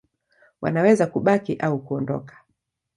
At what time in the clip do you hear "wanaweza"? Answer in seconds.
0.61-1.07